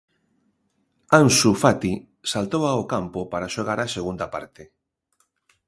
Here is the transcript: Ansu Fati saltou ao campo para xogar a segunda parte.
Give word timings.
Ansu 1.19 1.51
Fati 1.63 1.93
saltou 2.31 2.63
ao 2.67 2.81
campo 2.93 3.19
para 3.31 3.51
xogar 3.55 3.79
a 3.81 3.91
segunda 3.95 4.25
parte. 4.33 4.63